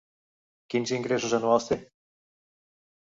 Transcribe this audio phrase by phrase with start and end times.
[0.75, 1.79] Quins ingressos anuals té?